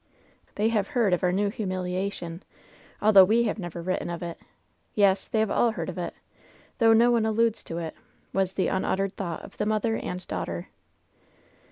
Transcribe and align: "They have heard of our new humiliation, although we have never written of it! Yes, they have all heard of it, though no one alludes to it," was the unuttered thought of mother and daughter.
"They 0.55 0.69
have 0.69 0.87
heard 0.97 1.13
of 1.13 1.23
our 1.23 1.31
new 1.31 1.49
humiliation, 1.49 2.41
although 3.03 3.23
we 3.23 3.43
have 3.43 3.59
never 3.59 3.83
written 3.83 4.09
of 4.09 4.23
it! 4.23 4.39
Yes, 4.95 5.27
they 5.27 5.37
have 5.41 5.51
all 5.51 5.73
heard 5.73 5.89
of 5.89 5.97
it, 5.99 6.15
though 6.79 6.93
no 6.93 7.11
one 7.11 7.23
alludes 7.27 7.63
to 7.65 7.77
it," 7.77 7.93
was 8.33 8.55
the 8.55 8.67
unuttered 8.67 9.15
thought 9.15 9.43
of 9.43 9.63
mother 9.67 9.97
and 9.97 10.27
daughter. 10.27 10.69